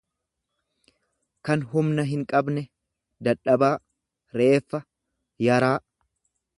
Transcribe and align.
kan 1.49 1.65
humna 1.73 2.07
hinqabne, 2.13 2.65
dadhabaa, 3.29 3.73
reeffa, 4.43 4.85
yaraa. 5.49 5.77